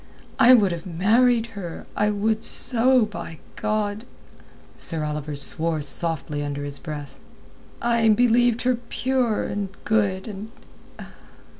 I 0.39 0.55
would 0.55 0.71
have 0.71 0.87
married 0.87 1.45
her, 1.53 1.85
I 1.95 2.09
would 2.09 2.43
so, 2.43 3.05
by 3.05 3.37
God." 3.55 4.03
Sir 4.75 5.03
Oliver 5.03 5.35
swore 5.35 5.83
softly 5.83 6.41
under 6.41 6.63
his 6.63 6.79
breath. 6.79 7.19
"I 7.83 8.09
believed 8.09 8.63
her 8.63 8.77
pure 8.89 9.43
and 9.43 9.69
good, 9.85 10.27
and...." 10.27 10.49